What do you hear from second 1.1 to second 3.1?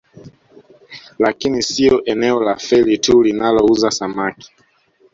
Lakini sio eneo la Feli